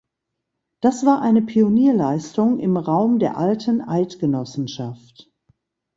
Das 0.79 1.05
war 1.05 1.21
eine 1.21 1.43
Pionierleistung 1.43 2.57
im 2.59 2.75
Raum 2.77 3.19
der 3.19 3.37
Alten 3.37 3.81
Eidgenossenschaft. 3.87 5.31